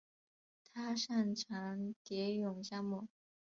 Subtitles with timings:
[0.73, 3.07] 他擅长蝶泳项目。